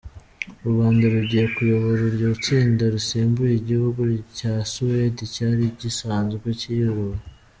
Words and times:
U 0.63 0.67
Rwanda 0.71 1.03
rugiye 1.13 1.45
kuyobora 1.55 2.01
iryo 2.09 2.29
tsinda 2.43 2.83
rusimbuye 2.93 3.53
igihugu 3.55 4.01
cya 4.37 4.53
Suwedi 4.71 5.23
cyari 5.35 5.63
gisanzwe 5.79 6.45
kiriyobora. 6.59 7.21